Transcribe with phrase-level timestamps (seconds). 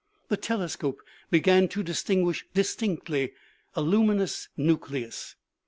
[0.29, 0.99] The telescope
[1.29, 3.33] began to distinguish distinctly
[3.75, 5.35] a luminous nucleus.